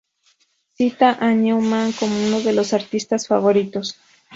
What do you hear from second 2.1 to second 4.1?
uno de sus artistas favoritos.